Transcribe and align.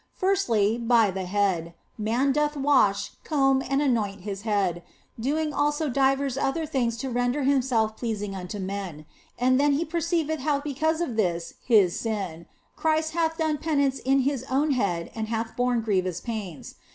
Firstly, 0.15 0.79
by 0.79 1.11
the 1.11 1.25
head: 1.25 1.75
man 1.95 2.31
doth 2.31 2.57
wash, 2.57 3.11
comb, 3.23 3.61
and 3.63 3.83
anoint 3.83 4.21
his 4.21 4.41
head, 4.41 4.81
doing 5.19 5.53
also 5.53 5.89
divers 5.89 6.39
other 6.39 6.65
things 6.65 6.97
to 6.97 7.09
render 7.11 7.43
himself 7.43 7.95
pleasing 7.97 8.33
unto 8.35 8.57
men, 8.57 9.05
and 9.37 9.59
then 9.59 9.73
he 9.73 9.85
perceiveth 9.85 10.39
how 10.39 10.59
because 10.59 11.01
of 11.01 11.17
this 11.17 11.53
his 11.63 11.99
sin, 11.99 12.47
Christ 12.75 13.11
hath 13.13 13.37
done 13.37 13.59
penance 13.59 13.99
in 13.99 14.21
His 14.21 14.43
own 14.49 14.71
head 14.71 15.11
and 15.13 15.27
hath 15.27 15.55
borne 15.55 15.81
grievous 15.81 16.19
pains. 16.19 16.73